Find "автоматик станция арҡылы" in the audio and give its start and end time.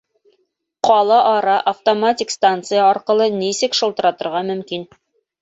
1.71-3.29